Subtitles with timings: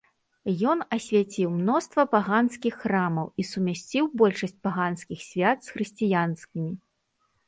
[0.69, 6.71] Ён асвяціў мноства паганскіх храмаў і сумясціў большасць паганскіх свят з хрысціянскімі.